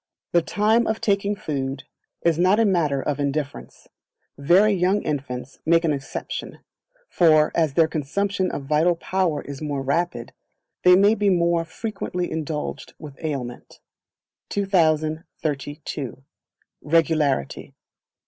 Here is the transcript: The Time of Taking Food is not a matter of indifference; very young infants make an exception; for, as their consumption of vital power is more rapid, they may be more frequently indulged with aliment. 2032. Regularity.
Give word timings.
The 0.31 0.41
Time 0.41 0.87
of 0.87 0.99
Taking 0.99 1.35
Food 1.35 1.83
is 2.23 2.39
not 2.39 2.59
a 2.59 2.65
matter 2.65 3.03
of 3.03 3.19
indifference; 3.19 3.87
very 4.35 4.73
young 4.73 5.03
infants 5.03 5.59
make 5.63 5.85
an 5.85 5.93
exception; 5.93 6.57
for, 7.07 7.51
as 7.53 7.75
their 7.75 7.87
consumption 7.87 8.49
of 8.49 8.63
vital 8.63 8.95
power 8.95 9.43
is 9.43 9.61
more 9.61 9.83
rapid, 9.83 10.33
they 10.81 10.95
may 10.95 11.13
be 11.13 11.29
more 11.29 11.63
frequently 11.65 12.31
indulged 12.31 12.95
with 12.97 13.23
aliment. 13.23 13.79
2032. 14.49 16.23
Regularity. 16.81 17.75